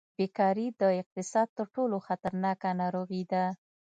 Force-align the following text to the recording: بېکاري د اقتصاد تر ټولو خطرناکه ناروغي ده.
بېکاري 0.17 0.67
د 0.81 0.83
اقتصاد 1.01 1.47
تر 1.57 1.65
ټولو 1.75 1.97
خطرناکه 2.07 2.69
ناروغي 2.81 3.23
ده. 3.31 3.43